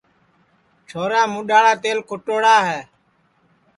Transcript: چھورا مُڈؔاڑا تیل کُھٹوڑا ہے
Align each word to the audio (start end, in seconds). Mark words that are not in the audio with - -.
چھورا 0.87 1.21
مُڈؔاڑا 1.33 1.73
تیل 1.83 1.99
کُھٹوڑا 2.09 2.55
ہے 2.67 2.79